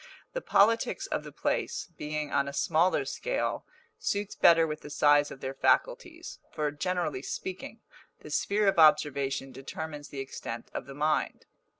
[0.33, 3.67] The politics of the place, being on a smaller scale,
[3.99, 7.81] suits better with the size of their faculties; for, generally speaking,
[8.21, 11.45] the sphere of observation determines the extent of the mind.